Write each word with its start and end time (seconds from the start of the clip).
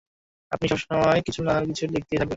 আপনি 0.51 0.65
সবসময় 0.71 1.19
কিছু 1.27 1.41
না 1.43 1.53
কিছু 1.69 1.83
লিখতেই 1.87 2.19
থাকবে। 2.19 2.29